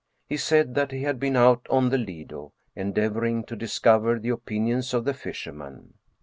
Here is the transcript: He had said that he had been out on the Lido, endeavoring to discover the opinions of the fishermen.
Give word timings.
He 0.27 0.33
had 0.37 0.41
said 0.41 0.73
that 0.73 0.91
he 0.91 1.03
had 1.03 1.19
been 1.19 1.35
out 1.35 1.67
on 1.69 1.89
the 1.89 1.97
Lido, 1.99 2.53
endeavoring 2.75 3.43
to 3.43 3.55
discover 3.55 4.17
the 4.17 4.29
opinions 4.29 4.95
of 4.95 5.05
the 5.05 5.13
fishermen. 5.13 5.93